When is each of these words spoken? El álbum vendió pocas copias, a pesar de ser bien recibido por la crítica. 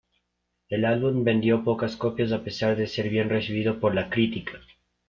El 0.67 0.85
álbum 0.85 1.23
vendió 1.23 1.63
pocas 1.63 1.95
copias, 1.95 2.31
a 2.31 2.43
pesar 2.43 2.75
de 2.75 2.87
ser 2.87 3.07
bien 3.07 3.29
recibido 3.29 3.79
por 3.79 3.93
la 3.93 4.09
crítica. 4.09 4.59